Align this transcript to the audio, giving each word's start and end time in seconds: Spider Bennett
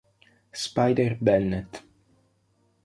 Spider 0.51 1.13
Bennett 1.21 1.85